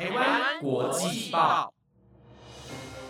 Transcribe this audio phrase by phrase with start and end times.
[0.00, 1.70] 台湾国际报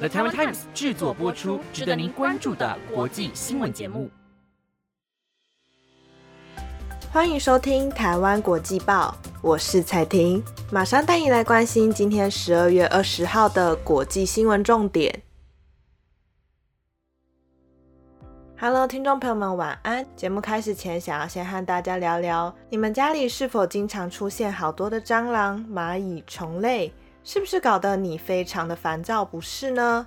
[0.01, 4.11] ，The Taiwan Times 制作播出，值得您关注的国际新闻节目。
[7.13, 10.43] 欢迎收听台湾国际报，我是彩婷，
[10.73, 15.23] 马上带你来关心今天十二月二十号的国际新闻重点。
[18.63, 20.05] Hello，听众朋友们，晚安。
[20.15, 26.93] 节目开始前，想要先和大家聊聊，你们家里是否经常出现好多的蟑螂、蚂蚁、虫类？
[27.25, 30.07] 是不是搞得你非常的烦躁不是呢？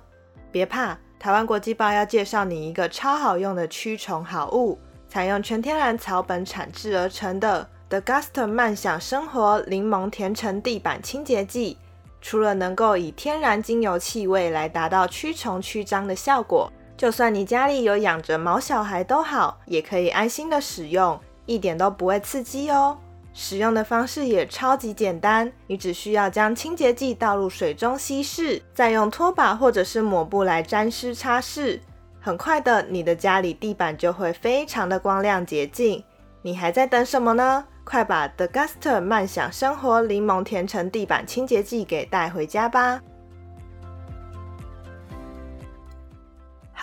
[0.52, 11.76] 别怕，台湾国际报要介绍你一个超好用的驱虫好物，采用全天然草本产制而成的 The Guster 慢享生活柠檬甜橙地板清洁剂。
[12.20, 16.72] 除了能够以天然精油气味来达到驱虫驱蟑的效果。
[16.96, 22.98] 就算你家里有养着毛小孩都好，也可以安心的使用，一点都不会刺激哦。
[23.32, 31.80] 使用的方式也超级简单，你只需要将清洁剂倒入水中稀释，再用拖把或者是抹布来沾湿擦拭，
[32.20, 36.04] 很快的，你的家里地板就会非常的光亮洁净。
[36.42, 37.64] 你还在等什么呢？
[37.82, 43.00] 快把 The Guster 慢享生活柠檬甜橙地板清洁剂给带回家吧！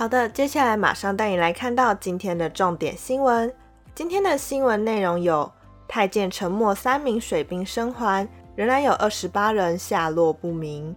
[0.02, 3.54] 好的，接下来马上带你来看到今天的重点新闻。
[3.94, 5.52] 今天的新闻内容有：
[5.88, 10.96] 太监沉没三名水兵生还，仍然有二十八人下落不明；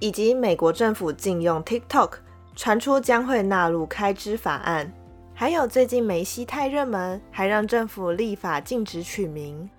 [0.00, 2.14] 以及美国政府禁用 TikTok，
[2.56, 4.84] 传出将会纳入开支法案；
[5.32, 9.70] 还有最近梅西太热门，还让政府立法禁止取名。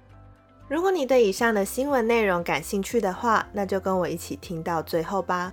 [0.70, 5.52] 如果你对以上的新闻内容感兴趣的话，那就跟我一起听到最后吧。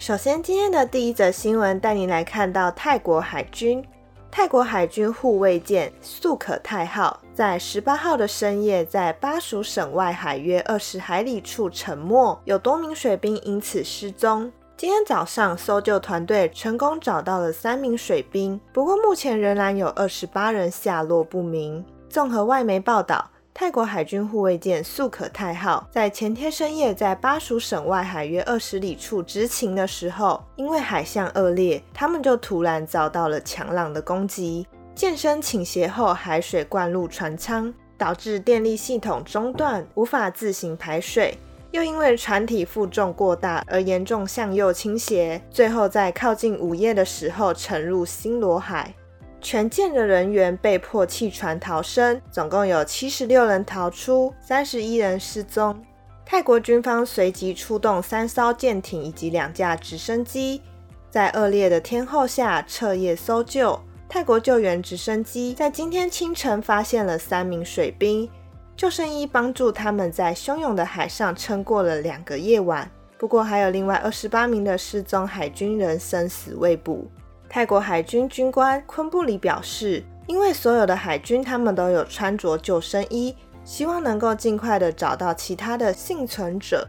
[0.00, 3.84] 首先，今天的第一则新闻带你来看到泰国海军。
[4.30, 14.50] 泰国海军护卫舰素可泰号在十八号的深夜，在巴蜀省外海约二十海里处沉没，有多名水兵因此失踪。
[14.74, 21.84] 今天早上，搜救团队成功找到了三名水兵，不过目前仍然有二十八人下落不明。
[22.08, 23.30] 综合外媒报道。
[23.60, 34.66] 泰国海军护卫舰素可泰号在前天深夜在巴蜀省外海约二十里处执勤的时候，因为海象恶劣，他们就突然遭到了强浪的攻击。
[34.94, 41.36] 舰身倾斜后，海水灌入船舱，导致电力系统中断，无法自行排水。
[41.70, 48.94] 又因为船体负重过大而严重向右倾斜，最后在靠近午夜的时候沉入新罗海。
[49.40, 55.82] 全舰的人员被迫弃船逃生，总共有七十六人逃出，三十一人失踪。
[56.24, 60.62] 泰国军方随即出动三艘舰艇以及两架直升机，
[61.10, 63.80] 在恶劣的天候下彻夜搜救。
[64.08, 68.28] 泰国救援直升机在今天清晨发现了三名水兵，
[68.76, 72.90] 救生衣帮助他们在汹涌的海上撑过了两个夜晚。
[73.18, 77.06] 不过，还有另外二十八名的失踪海军人生死未卜。
[77.52, 83.34] 泰国海军军官昆布里表示，因为所有的海军他们都有穿着救生衣，
[83.64, 86.88] 希望能够尽快的找到其他的幸存者。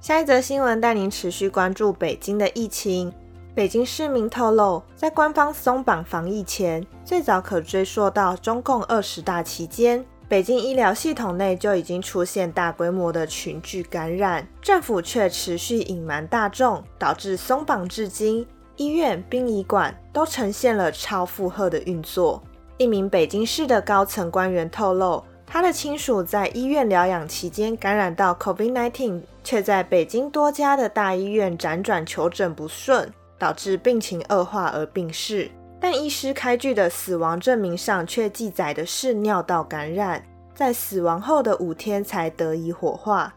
[0.00, 3.12] 下一则新闻带您持续关注北京的疫情。
[3.56, 10.04] 北京市民透露，在官方松绑防疫前，最早可追溯到中共二十大期间。
[10.32, 22.42] 北京医疗系统内就已经出现大规模的群聚感染，政府却持续隐瞒大众，导致松绑至今，医院、殡仪馆都呈现了超负荷的运作。
[22.78, 33.06] 一名北京市的高层官员透露，他的亲属在医院疗养期间感染到 COVID-19，却在北京多家的大医院辗转求诊不顺，
[33.38, 35.50] 导致病情恶化而病逝。
[35.82, 43.34] 但医师开具的死亡证明上却记载的是尿道感染，在死亡后的五天才得以火化。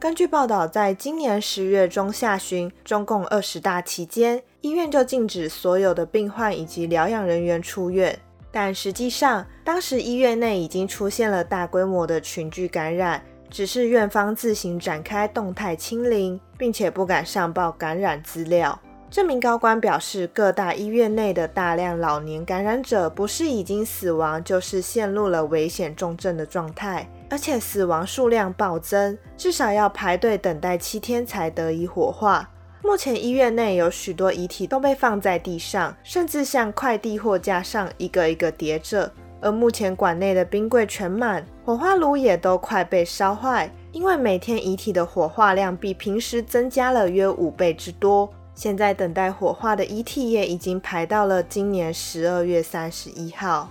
[0.00, 8.18] 根据报道，在今年十月中下旬，中共二十大期间，医院就禁止所有的病患以及疗养人员出院。
[8.50, 18.80] 但实际上，当时医院内已经出现了大规模的群聚感染，只是院方自行展开动态清零，并且不敢上报感染资料。
[19.14, 32.50] 这名高官表示，各大医院内的大量老年感染者不是已经死亡，就是陷入了危险重症的状态，而且死亡数量暴增，至少要排队等待七天才得以火化。
[32.82, 39.12] 目前医院内有许多遗体都被放在地上，甚至像快递货架上一个一个叠着。
[39.40, 48.28] 而目前馆内的冰柜全满，火化炉也都快被烧坏，因为每天遗体的火化量比平时增加了约五倍之多。
[48.54, 53.68] 现在等待火化的遗体也已经排到了今年十二月三十一号。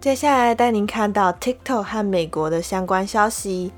[0.00, 3.72] 接下来带您看到 TikTok 和美国的相关消息。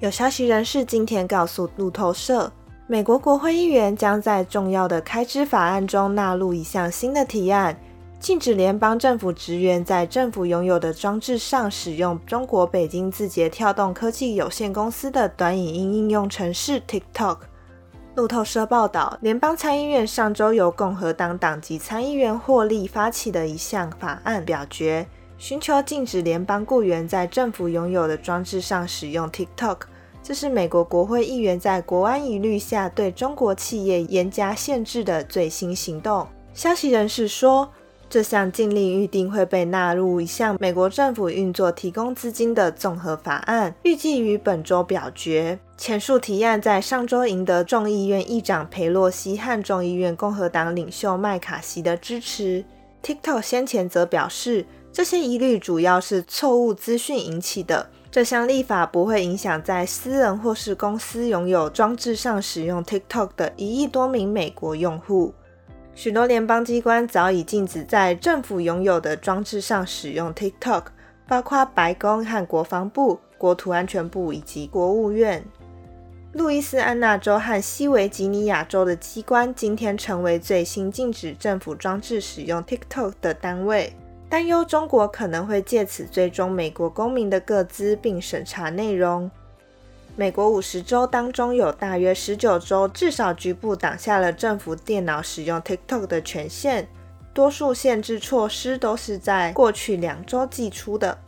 [0.00, 2.52] 有消息人士今天告诉路透社，
[2.86, 7.76] 美国国会议员将在重要的开支法案中纳入一项新的提案，
[8.24, 17.40] 禁止联邦政府职员在政府拥有的装置上使用中国北京字节跳动科技有限公司的短影音应用程式 TikTok。
[18.14, 25.06] 路透社报道，联邦参议院上周由共和党党籍参议员霍利发起的一项法案表决。
[25.36, 29.80] 寻求禁止联邦雇员在政府拥有的装置上使用 TikTok，
[30.22, 36.26] 这是美国国会议员在国安疑虑下对中国企业严加限制的最新行动。
[36.54, 37.68] 消息人士说，
[38.08, 45.58] 这项禁令预定会被纳入一项美国政府运作提供资金的综合法案，预计于本周表决。
[45.76, 52.64] 前述提案在上周赢得众议院议长佩洛西和众议院共和党领袖麦卡锡的支持。
[53.02, 54.66] TikTok 先前则表示。
[54.94, 57.90] 这些疑虑主要是错误资讯引起的。
[58.12, 65.34] 这项立法不会影响在私人或是公司拥有装置上使用 TikTok 的一亿多名美国用户。
[65.94, 70.86] 许多联邦机关早已禁止在政府拥有的装置上使用 TikTok，
[71.26, 75.44] 包括白宫和国防部、国土安全部以及国务院。
[76.32, 83.92] 路易斯安那州和西维吉尼亚州的机关今天成为最新禁止政府装置使用 TikTok 的单位。
[84.28, 89.30] 担忧中国可能会借此追踪美国公民的个资并审查内容。
[90.16, 96.86] 美国五十州当中有大约十九州至少局部挡下了政府电脑使用 TikTok 的权限，
[97.32, 101.18] 多数限制措施都是在过去两周寄出的。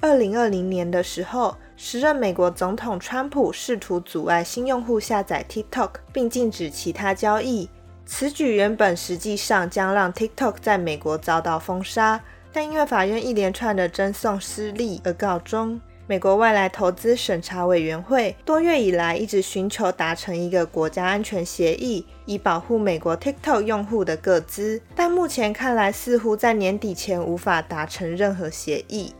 [0.00, 7.70] 二零二零年的时候，时任美国总统川普试图阻碍新用户下载 TikTok，并禁止其他交易。
[8.04, 12.20] 此举原本实际上将让 TikTok 在美国遭到封杀。
[12.52, 15.80] 但因为法院一连串的争讼失利而告终。
[16.06, 29.14] 美国外来投资审查委员会多月以来一直寻求达成一个国家安全协议，以保护美国 TikTok 用户的个资，但目前看来似乎在年底前无法达成任何协议。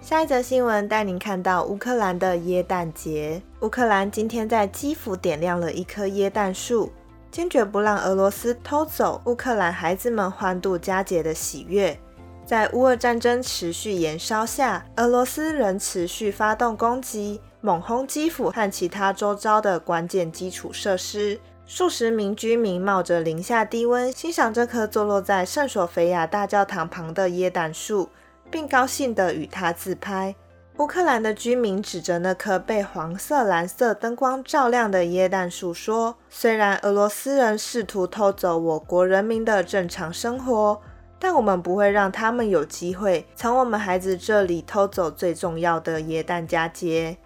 [0.00, 3.42] 下一则新闻带您看到乌克兰的耶诞节。
[3.60, 6.90] 乌克兰今天在基辅点亮了一棵耶诞树。
[7.30, 11.98] 坚决不让俄罗斯偷走乌克兰孩子们欢度佳节的喜悦。
[12.44, 21.38] 在乌俄战争持续延烧下，俄罗斯仍持续发动攻击，猛轰基辅和其他周遭的关键基础设施。
[21.66, 28.08] 数十名居民冒着零下低温，欣赏这棵坐落在圣索菲亚大教堂旁的椰蛋树，
[28.50, 30.34] 并高兴地与它自拍。
[30.80, 40.80] 乌克兰的居民指着那棵被黄色、蓝色灯光照亮的椰蛋树说：“虽然俄罗斯人试图偷走我国人民的正常生活，
[41.18, 47.18] 但我们不会让他们有机会从我们孩子这里偷走最重要的椰蛋佳节。”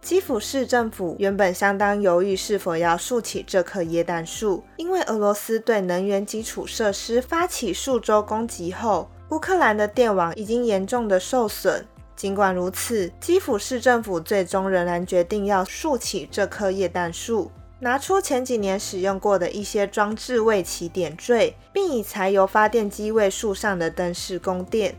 [0.00, 11.84] 基辅市政府原本相当犹豫是否要竖起这棵椰蛋树，因为俄罗斯对能源基础设施发起数周攻击后，乌克兰的电网已经严重的受损。
[12.20, 24.94] 尽管如此，基辅市政府最终仍然决定要竖起这棵叶蛋树，拿出前几年使用过的一些装置为其点缀，并以柴油发电机为树上的灯饰供电。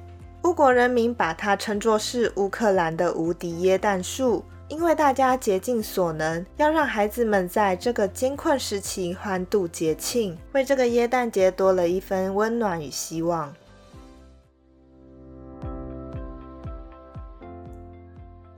[0.45, 13.53] 乌国人民把它称作是乌克兰的无敌椰蛋树，因为大家竭尽所能要让孩子们在这个艰困时期欢度节庆，为这个椰蛋节多了一分温暖与希望。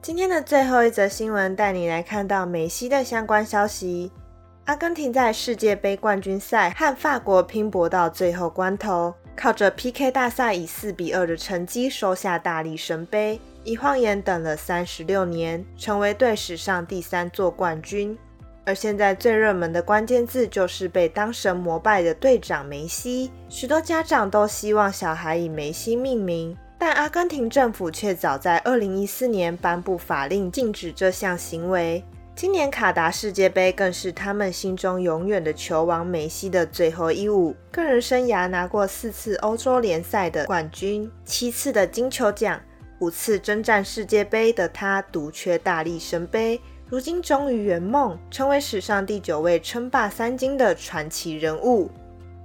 [0.03, 4.11] 今天的最后一则新闻，带你来看到梅西的相关消息。
[4.65, 18.17] 阿根廷在世界杯冠军赛和法国拼搏到最后关头，靠着 PK 大赛以四比二的成绩收下大力神杯，一晃眼等了三十六年，成为队史上第三座冠军。
[18.65, 26.57] 而现在最热门的关键字就是被当神膜拜的队长梅西，许多家长都希望小孩以梅西命名。
[26.77, 32.03] 但阿根廷政府却早在2014年颁布法令禁止这项行为。
[32.35, 37.55] 今年卡达世界杯更是他们心中永远的球王梅西的最后一舞。
[37.71, 42.59] 个人生涯拿过四次欧洲联赛的冠军，七次的金球奖，
[42.99, 51.91] 五次征战世界杯的他独缺大力神杯，如今终于圆梦，成为史上第九位称霸三金的传奇人物。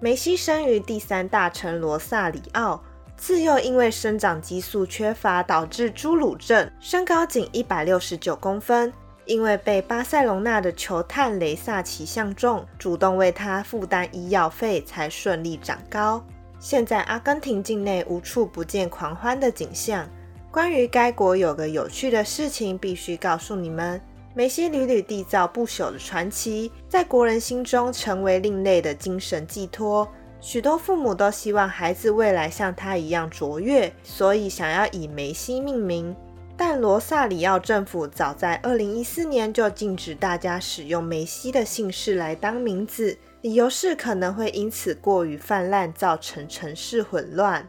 [0.00, 2.84] 梅西生于第三大城罗萨里奥。
[3.18, 8.92] 自幼因为生长激素缺乏导致侏儒症，身高仅一百六十九公分。
[9.26, 16.24] 因为被巴塞隆纳的球探雷萨奇相中，主动为他负担医药费，才顺利长高。
[16.58, 20.08] 现在阿根廷境内无处不见狂欢的景象。
[20.50, 24.00] 关于该国有个有趣的事情，必须告诉你们：
[24.32, 30.08] 梅西屡屡缔造不朽的传奇，在国人心中成为另类的精神寄托。
[30.40, 36.14] 许多父母都希望孩子未来像他一样卓越，所以想要以梅西命名。
[36.56, 47.68] 但罗萨里奥政府早在2014年就禁止大家使用梅西的姓氏来当名字，理由是可能会因此过于泛滥，造成城市混乱。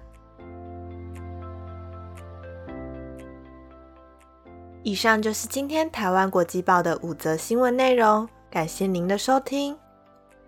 [4.81, 9.77] 以上就是今天台湾国际报的五则新闻内容，感谢您的收听。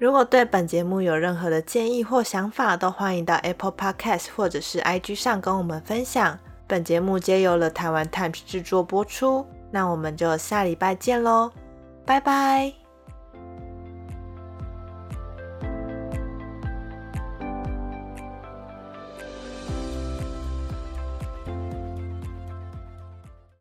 [0.01, 6.39] 如果对本节目有任何的建议或想法，都欢迎到 Apple Podcast 或者是 IG 上跟我们分享。
[6.65, 11.51] 本节目皆由了台湾 Times 制作播出，那我们就下礼拜见喽，
[12.03, 12.80] 拜拜。